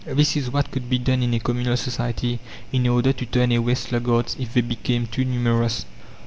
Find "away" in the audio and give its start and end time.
3.51-3.75